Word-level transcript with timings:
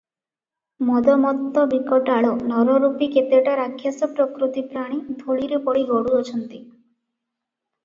ମଦମତ୍ତ 0.85 1.65
ବିକଟାଳ 1.73 2.31
ନରରୂପୀ 2.53 3.11
କେତେଟା 3.17 3.55
ରାକ୍ଷସପ୍ରକୃତି 3.61 4.65
ପ୍ରାଣୀ 4.73 5.01
ଧୂଳିରେ 5.23 5.63
ପଡ଼ି 5.69 5.87
ଗଡ଼ୁ 5.93 6.19
ଅଛନ୍ତି। 6.25 6.65